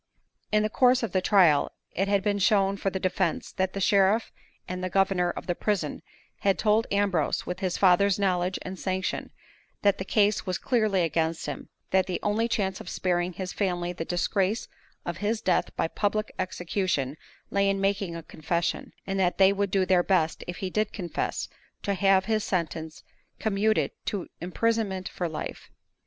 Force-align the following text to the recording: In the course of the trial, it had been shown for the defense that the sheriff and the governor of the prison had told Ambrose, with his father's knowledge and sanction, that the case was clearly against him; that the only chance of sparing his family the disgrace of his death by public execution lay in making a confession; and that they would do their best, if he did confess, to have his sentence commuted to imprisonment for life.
In 0.51 0.63
the 0.63 0.69
course 0.71 1.03
of 1.03 1.11
the 1.11 1.21
trial, 1.21 1.71
it 1.91 2.07
had 2.07 2.23
been 2.23 2.39
shown 2.39 2.75
for 2.75 2.89
the 2.89 2.99
defense 2.99 3.51
that 3.51 3.73
the 3.73 3.79
sheriff 3.79 4.31
and 4.67 4.83
the 4.83 4.89
governor 4.89 5.29
of 5.29 5.45
the 5.45 5.53
prison 5.53 6.01
had 6.39 6.57
told 6.57 6.87
Ambrose, 6.91 7.45
with 7.45 7.59
his 7.59 7.77
father's 7.77 8.17
knowledge 8.17 8.57
and 8.63 8.79
sanction, 8.79 9.29
that 9.83 9.99
the 9.99 10.03
case 10.03 10.43
was 10.43 10.57
clearly 10.57 11.03
against 11.03 11.45
him; 11.45 11.69
that 11.91 12.07
the 12.07 12.19
only 12.23 12.47
chance 12.47 12.81
of 12.81 12.89
sparing 12.89 13.33
his 13.33 13.53
family 13.53 13.93
the 13.93 14.03
disgrace 14.03 14.67
of 15.05 15.17
his 15.17 15.39
death 15.39 15.69
by 15.75 15.87
public 15.87 16.33
execution 16.39 17.15
lay 17.51 17.69
in 17.69 17.79
making 17.79 18.15
a 18.15 18.23
confession; 18.23 18.93
and 19.05 19.19
that 19.19 19.37
they 19.37 19.53
would 19.53 19.69
do 19.69 19.85
their 19.85 20.01
best, 20.01 20.43
if 20.47 20.57
he 20.65 20.71
did 20.71 20.91
confess, 20.91 21.47
to 21.83 21.93
have 21.93 22.25
his 22.25 22.43
sentence 22.43 23.03
commuted 23.37 23.91
to 24.05 24.27
imprisonment 24.39 25.07
for 25.07 25.29
life. 25.29 25.69